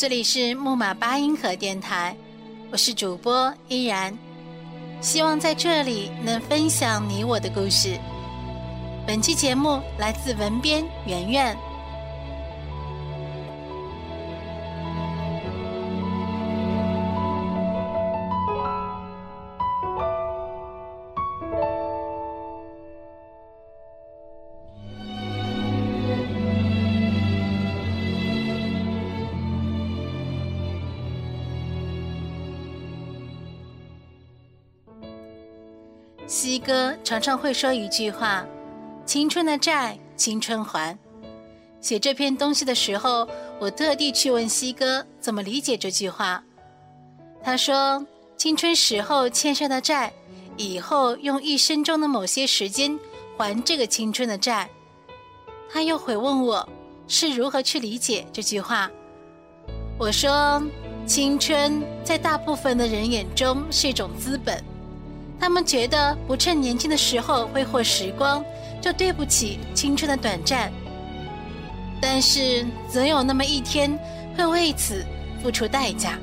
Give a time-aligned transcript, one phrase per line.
[0.00, 2.16] 这里是木马八音盒电台，
[2.72, 4.16] 我是主播依然，
[5.02, 7.98] 希望在这里能分享你我的故事。
[9.06, 11.54] 本期节目来自文编圆圆。
[36.60, 38.46] 哥常常会说一句话
[39.04, 40.96] ：“青春的债，青春还。”
[41.80, 43.26] 写这篇东西的时候，
[43.58, 46.44] 我特地去问西哥怎么理解这句话。
[47.42, 50.12] 他说：“青春时候欠下的债，
[50.56, 52.98] 以后用一生中的某些时间
[53.36, 54.68] 还这个青春的债。”
[55.72, 56.68] 他又回问我
[57.08, 58.90] 是如何去理解这句话。
[59.98, 60.62] 我说
[61.06, 64.62] ：“青春在大部分的人眼中是一种资本。”
[65.40, 68.44] 他们觉得不趁年轻的时候挥霍时光，
[68.80, 70.70] 就对不起青春的短暂。
[72.00, 73.98] 但是总有那么一天，
[74.36, 75.04] 会为此
[75.42, 76.18] 付出代价。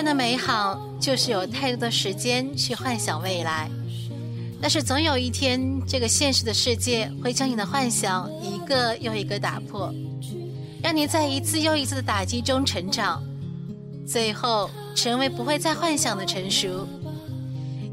[0.00, 3.70] 青春的美好就是有太多的时间去幻想未来，
[4.58, 9.92] 但是总有一天，这个现实的世界会将你的幻想一个又一个打破，
[10.82, 13.22] 让你在一次又一次的打击中成长，
[14.06, 16.88] 最后成为不会再幻想的成熟。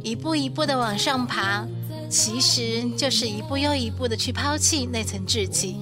[0.01, 1.67] 一步一步的往上爬，
[2.09, 5.75] 其实就是一步又一步的去抛弃那层稚气。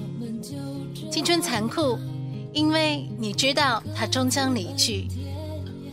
[1.08, 1.96] 青春残酷，
[2.52, 5.06] 因为你知道它终将离去。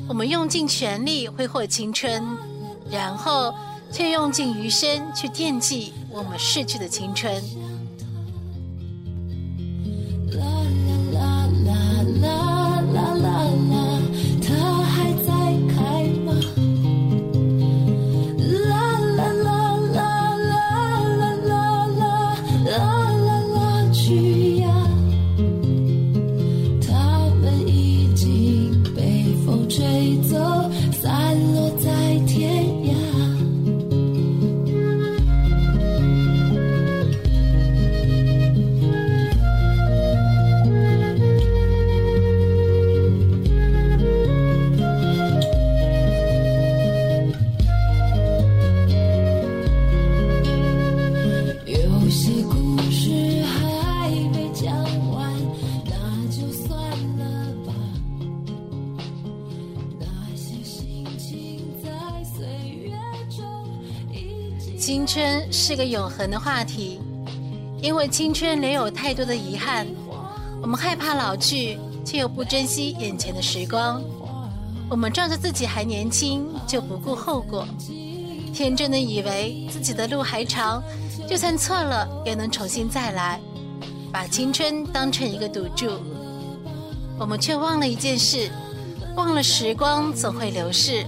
[0.07, 2.23] 我们用尽全力挥霍青春，
[2.91, 3.53] 然后
[3.91, 7.41] 却用尽余生去惦记我们逝去的青春。
[64.85, 66.99] 青春是个永恒的话题，
[67.81, 69.87] 因为青春留有太多的遗憾，
[70.61, 74.03] 我们害怕老去，却又不珍惜眼前的时光。
[74.89, 77.65] 我们仗着自己还年轻，就不顾后果，
[78.53, 80.83] 天真的以为自己的路还长，
[81.29, 83.39] 就算错了也能重新再来，
[84.11, 85.91] 把青春当成一个赌注。
[87.17, 88.51] 我们却忘了一件事，
[89.15, 91.05] 忘了时光总会流逝，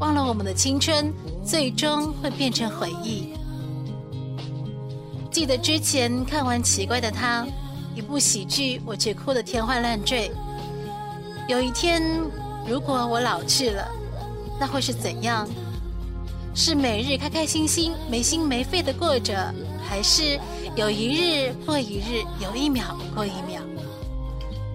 [0.00, 1.12] 忘了我们的青春。
[1.48, 3.32] 最终会变成回忆。
[5.30, 7.42] 记得之前看完《奇怪的他》，
[7.94, 10.30] 一部喜剧，我却哭得天花乱坠。
[11.48, 12.02] 有一天，
[12.66, 13.88] 如果我老去了，
[14.60, 15.48] 那会是怎样？
[16.54, 19.34] 是每日开开心心、没心没肺的过着，
[19.88, 20.38] 还是
[20.76, 23.62] 有一日过一日，有一秒过一秒？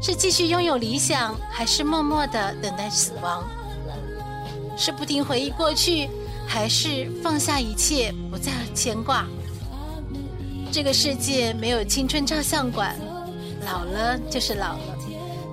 [0.01, 3.43] 是继续拥有理想，还是默默的等待死亡？
[4.77, 6.09] 是不停回忆过去？
[6.45, 9.25] 还是放下一切，不再牵挂。
[10.71, 12.99] 这个世界没有青春照相馆，
[13.65, 14.97] 老了就是老了。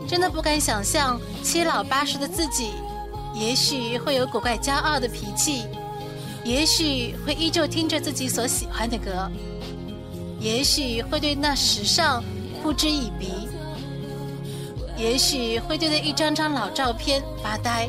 [0.08, 2.72] 真的不敢想象七老八十的自己，
[3.32, 5.64] 也许会有古怪骄傲的脾气，
[6.42, 9.30] 也许会依旧听着自己所喜欢的歌，
[10.40, 12.24] 也许会对那时尚
[12.64, 13.48] 嗤之以鼻，
[14.96, 17.88] 也许会对那一张张老照片发呆。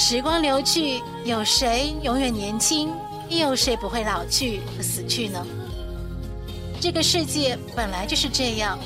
[0.00, 2.88] 时光流去，有谁永远年轻？
[3.28, 5.44] 又有谁不会老去和死去呢？
[6.80, 8.78] 这个世界本来就是这样，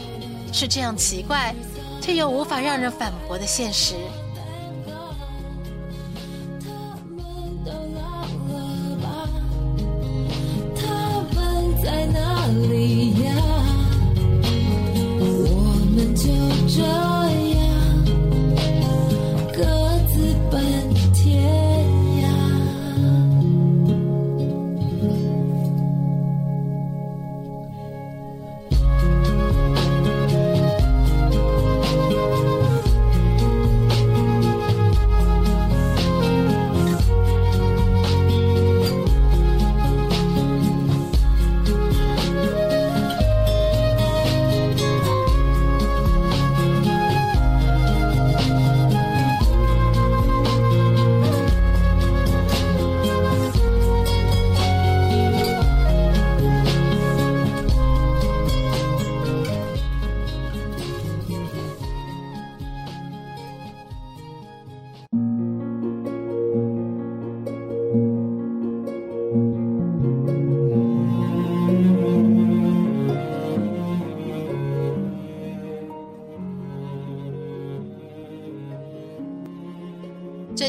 [0.54, 1.54] 是这样奇怪。
[2.00, 3.94] 却又无法让人反驳的现实。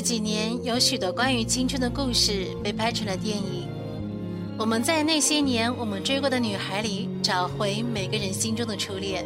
[0.04, 3.70] 几年有许多关于青春的故事被拍成了电影。
[4.60, 9.26] 我们在那些年我们追过的女孩里找回每个人心中的初恋。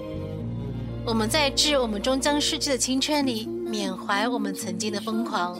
[1.03, 5.59] 我们在致我们终将逝去的青春里缅怀我们曾经的疯狂。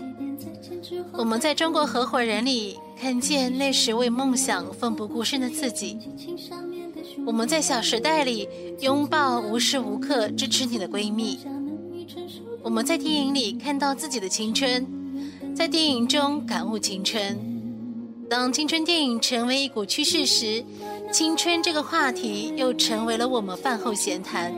[1.14, 5.98] 我们在中国合伙人里看见那时为梦想奋不顾身的自己。
[7.25, 8.48] 我们在小时代里
[8.81, 11.40] 拥抱无时无刻支持你的闺蜜。
[12.62, 14.86] 我们在电影里看到自己的青春，
[15.57, 17.36] 在电影中感悟青春。
[18.30, 20.63] 当青春电影成为一股趋势时，
[21.12, 24.54] 青春这个话题又成为了我们饭后闲谈。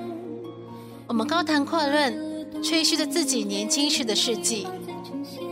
[1.08, 4.68] 我们高谈阔论，吹嘘着自己年轻时的事迹，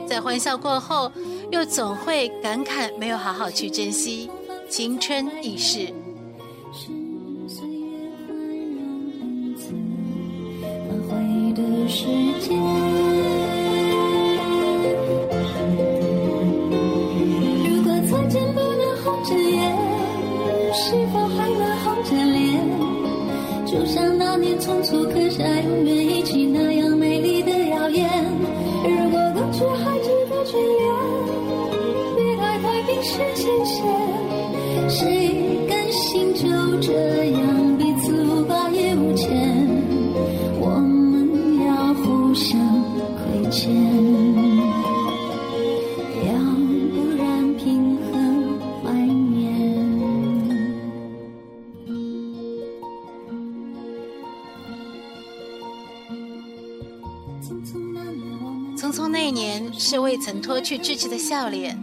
[0.05, 1.09] 在欢笑过后，
[1.49, 4.29] 又总会感慨没有好好去珍惜
[4.69, 5.93] 青春易逝。
[11.87, 12.03] 时
[12.41, 12.86] 间，
[24.67, 24.96] 像那年匆
[59.89, 61.79] 是未曾脱去稚气的笑脸，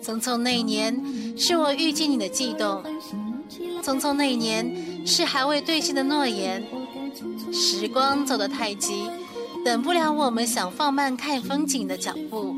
[0.00, 0.96] 匆匆那年
[1.36, 2.84] 是我遇见你的悸动，
[3.82, 6.64] 匆匆那年是还未兑现的诺言。
[7.52, 9.10] 时光走得太急。
[9.64, 12.54] 等不了我们想放慢看风景的脚步，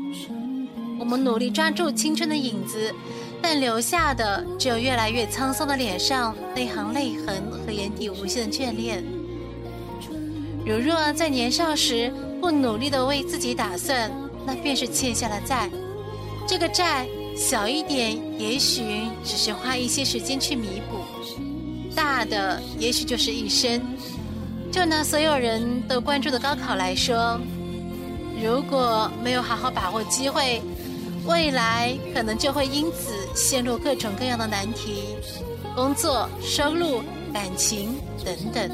[0.99, 2.93] 我们努力抓住青春的影子，
[3.41, 9.03] 但留下的只有越来越沧桑的脸上那行泪痕和眼底无限的眷恋。
[10.63, 14.11] 如若在年少时不努力的为自己打算，
[14.49, 15.69] 那便是欠下了债。
[16.47, 18.81] 这个债小一点，也许
[19.23, 20.97] 只是花一些时间去弥补；
[21.95, 23.79] 大的，也许就是一生。
[24.71, 27.39] 就拿所有人都关注的高考来说，
[28.43, 30.59] 如果没有好好把握机会，
[31.27, 35.03] 未来可能就会因此陷入各种各样的难题，
[35.75, 38.71] 工作、收入、感情等等。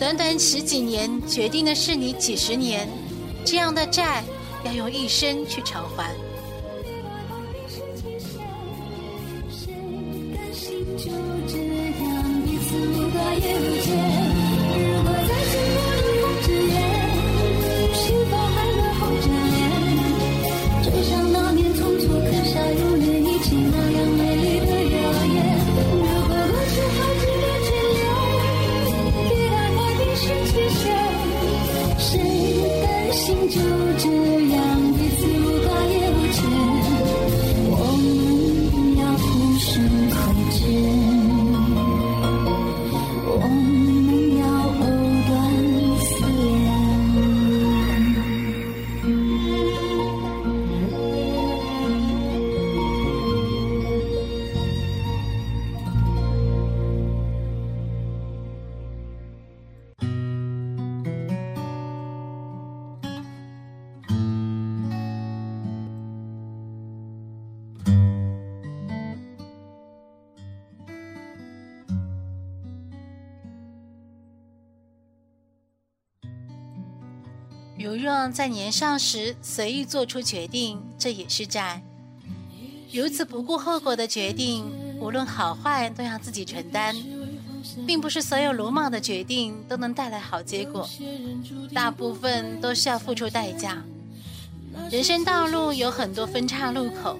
[0.00, 2.88] 短短十几年，决定的是你几十年，
[3.44, 4.24] 这样的债
[4.66, 6.12] 要用一生去偿还。
[9.50, 9.72] 谁
[10.34, 11.04] 甘心就
[11.46, 12.04] 这样？
[12.44, 13.86] 彼此无挂也无牵
[14.76, 15.78] 如果再见能
[16.20, 16.76] 红着眼
[18.98, 19.58] 红着脸
[20.82, 22.10] 就像那年匆刻
[22.44, 24.96] 下永远一起那样美丽的谣
[25.34, 25.36] 言
[25.78, 25.94] 如
[26.26, 27.98] 果过去还值得眷恋
[29.28, 30.82] 别太快冰释前嫌
[31.98, 32.08] 谁
[32.82, 33.54] 甘心就
[33.98, 34.04] 这
[34.54, 34.55] 样
[77.86, 81.80] 如若在年少时随意做出决定，这也是债。
[82.92, 86.96] 如此不顾后果的决定，无论好坏都要自己承担，
[87.86, 90.88] 并不是所有鲁莽的决定都能带来好结果，
[91.72, 93.80] 大部分都需要付出代价。
[94.90, 97.16] 人生道路有很多分岔路口，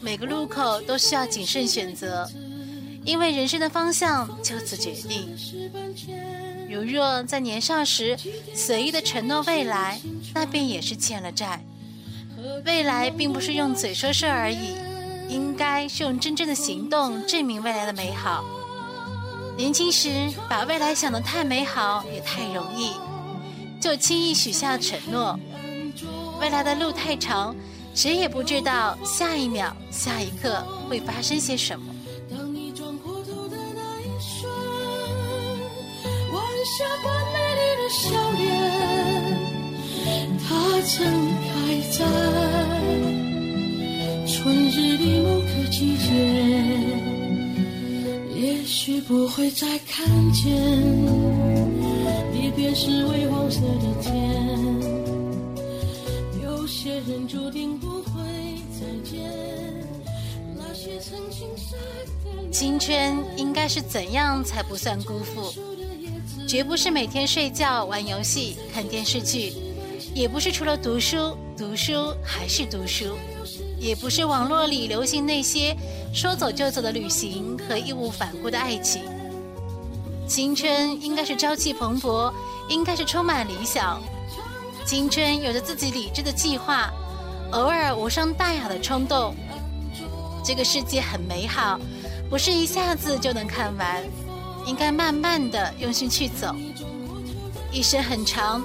[0.00, 2.30] 每个路口都需要谨慎选择，
[3.04, 5.36] 因为人生的方向就此决定。
[6.68, 8.16] 如若在年少时
[8.54, 10.00] 随意的承诺未来，
[10.34, 11.64] 那便也是欠了债。
[12.64, 14.74] 未来并不是用嘴说说而已，
[15.28, 18.44] 应该是用真正的行动证明未来的美好。
[19.56, 20.10] 年轻时
[20.48, 22.92] 把未来想得太美好也太容易，
[23.80, 25.38] 就轻易许下承诺。
[26.40, 27.56] 未来的路太长，
[27.94, 31.95] 谁也不知道下一秒、下一刻会发生些什么。
[36.66, 38.44] 下般美丽的笑脸，
[40.42, 40.46] 它
[40.82, 40.96] 曾
[41.46, 41.48] 开
[41.92, 41.98] 在
[44.26, 44.34] 春
[44.70, 46.10] 日的某个季节，
[48.34, 50.44] 也许不会再看见，
[52.32, 54.10] 离别是微黄色的天。
[56.42, 58.20] 有些人注定不会
[58.72, 59.22] 再见，
[60.56, 61.76] 那些曾经晒
[62.24, 65.54] 的青春应该是怎样才不算辜负？
[66.46, 69.52] 绝不是每天睡觉、玩游戏、看电视剧，
[70.14, 73.16] 也不是除了读书、读书还是读书，
[73.80, 75.76] 也不是网络里流行那些
[76.14, 79.02] 说走就走的旅行和义无反顾的爱情。
[80.28, 82.32] 青春应该是朝气蓬勃，
[82.68, 84.00] 应该是充满理想。
[84.84, 86.92] 青春有着自己理智的计划，
[87.50, 89.34] 偶尔无伤大雅的冲动。
[90.44, 91.76] 这个世界很美好，
[92.30, 94.04] 不是一下子就能看完，
[94.66, 96.54] 应该慢慢的用心去走。
[97.72, 98.62] 一生很长，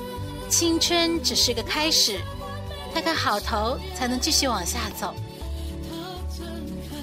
[0.49, 2.19] 青春只是个开始，
[2.93, 5.13] 开个好头才能继续往下走。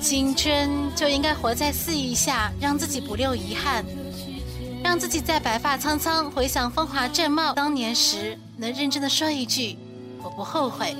[0.00, 3.84] 青春就应该活在肆意下，让自己不留遗憾。
[4.82, 9.76] 让自己在白发苍苍回想风华正茂当年时，能认真的说一句
[10.22, 10.96] ：“我不后悔。”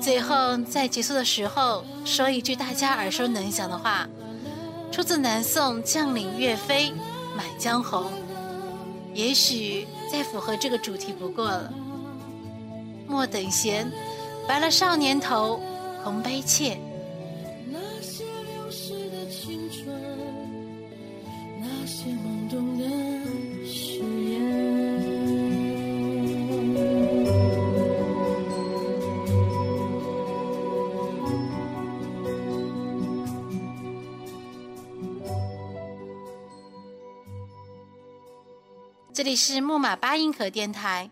[0.00, 4.06] 最后在结束的时候说一句大家耳熟能详的话，
[4.92, 6.90] 出自南宋将领岳飞
[7.34, 8.04] 《满江红》，
[9.14, 11.72] 也许再符合这个主题不过了。
[13.08, 13.90] 莫等闲，
[14.46, 15.58] 白了少年头，
[16.04, 16.78] 空悲切。
[39.22, 41.08] 这里是木马八音盒电台，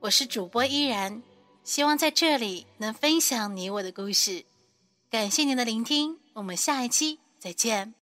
[0.00, 1.22] 我是主播依然，
[1.64, 4.44] 希望在这里能分享你我的故事。
[5.08, 7.94] 感谢您的聆听，我们下一期再见。